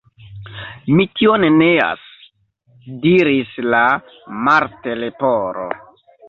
[0.99, 2.07] "Mi tion neas,"
[3.05, 3.83] diris la
[4.49, 5.69] Martleporo.